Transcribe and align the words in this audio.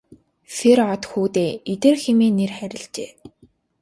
Сэр-Од 0.55 1.03
хүүдээ 1.11 1.51
Идэр 1.73 1.95
хэмээн 2.03 2.35
нэр 2.39 2.51
хайрлажээ. 2.57 3.09